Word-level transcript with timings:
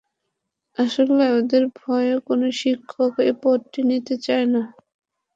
আসলে 0.77 1.25
ওদের 1.37 1.63
ভয়ে 1.77 2.15
কোনো 2.27 2.47
শিক্ষক 2.61 3.13
এই 3.21 3.33
পদটি 3.43 3.79
নিতে 3.89 4.15
চায় 4.25 4.47
না। 4.53 4.61